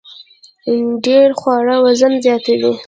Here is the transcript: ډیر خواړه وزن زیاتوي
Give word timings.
ډیر 1.05 1.27
خواړه 1.39 1.75
وزن 1.85 2.13
زیاتوي 2.25 2.71